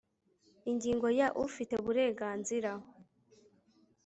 ingingo 0.69 1.07
ya 1.19 1.27
ufite 1.45 1.75
burenganzira 1.83 2.71